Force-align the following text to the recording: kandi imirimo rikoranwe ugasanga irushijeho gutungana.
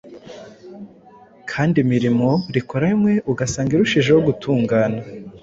kandi 1.51 1.75
imirimo 1.85 2.29
rikoranwe 2.55 3.11
ugasanga 3.31 3.71
irushijeho 3.73 4.19
gutungana. 4.27 4.99